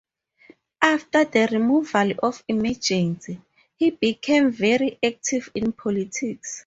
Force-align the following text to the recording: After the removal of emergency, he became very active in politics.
After 0.81 1.25
the 1.25 1.47
removal 1.51 2.13
of 2.23 2.43
emergency, 2.47 3.39
he 3.77 3.91
became 3.91 4.49
very 4.49 4.97
active 5.05 5.51
in 5.53 5.73
politics. 5.73 6.59